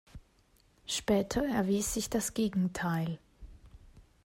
Später 0.87 1.45
erwies 1.45 1.93
sich 1.93 2.09
das 2.09 2.33
Gegenteil. 2.33 3.19